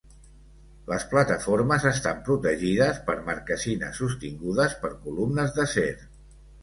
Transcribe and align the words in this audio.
Les 0.91 1.03
plataformes 1.09 1.85
estan 1.89 2.23
protegides 2.29 3.03
per 3.11 3.17
marquesines 3.27 4.01
sostingudes 4.03 4.77
per 4.87 4.93
columnes 5.05 5.55
d'acer. 5.59 5.91